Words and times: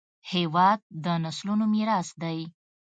هېواد 0.31 0.79
د 1.03 1.05
نسلونو 1.23 1.65
میراث 1.73 2.09
دی. 2.21 2.39